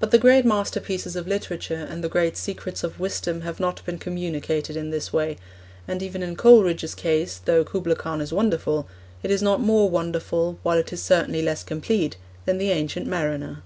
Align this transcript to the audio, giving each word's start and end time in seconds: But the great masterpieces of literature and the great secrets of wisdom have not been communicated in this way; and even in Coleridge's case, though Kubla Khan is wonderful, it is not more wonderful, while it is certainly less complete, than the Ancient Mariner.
But 0.00 0.12
the 0.12 0.18
great 0.18 0.46
masterpieces 0.46 1.14
of 1.14 1.26
literature 1.28 1.86
and 1.90 2.02
the 2.02 2.08
great 2.08 2.38
secrets 2.38 2.82
of 2.82 2.98
wisdom 2.98 3.42
have 3.42 3.60
not 3.60 3.84
been 3.84 3.98
communicated 3.98 4.78
in 4.78 4.88
this 4.88 5.12
way; 5.12 5.36
and 5.86 6.02
even 6.02 6.22
in 6.22 6.36
Coleridge's 6.36 6.94
case, 6.94 7.36
though 7.44 7.62
Kubla 7.62 7.96
Khan 7.96 8.22
is 8.22 8.32
wonderful, 8.32 8.88
it 9.22 9.30
is 9.30 9.42
not 9.42 9.60
more 9.60 9.90
wonderful, 9.90 10.58
while 10.62 10.78
it 10.78 10.90
is 10.90 11.02
certainly 11.02 11.42
less 11.42 11.62
complete, 11.62 12.16
than 12.46 12.56
the 12.56 12.70
Ancient 12.70 13.06
Mariner. 13.06 13.62